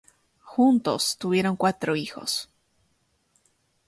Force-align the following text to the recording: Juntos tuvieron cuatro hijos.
Juntos 0.43 1.15
tuvieron 1.19 1.55
cuatro 1.55 1.95
hijos. 1.95 2.49